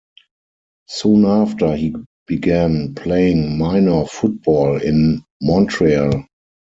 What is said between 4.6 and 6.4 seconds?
in Montreal.